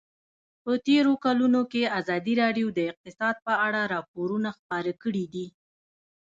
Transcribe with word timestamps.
په 0.63 0.71
تېرو 0.87 1.13
کلونو 1.25 1.61
کې 1.71 1.91
ازادي 1.99 2.33
راډیو 2.41 2.67
د 2.77 2.79
اقتصاد 2.91 3.35
په 3.45 3.53
اړه 3.67 3.81
راپورونه 3.93 4.49
خپاره 4.57 4.91
کړي 5.03 5.25
دي. 5.33 5.47